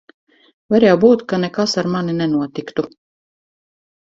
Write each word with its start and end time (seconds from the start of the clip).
Var 0.75 0.85
jau 0.87 0.95
būt, 1.03 1.25
ka 1.33 1.39
nekas 1.43 1.75
ar 1.81 1.91
mani 1.97 2.15
nenotiku. 2.23 2.89